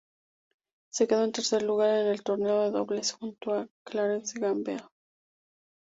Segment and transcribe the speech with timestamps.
[0.89, 4.77] Se quedó en tercer lugar en el torneo de dobles junto a Clarence Gamble.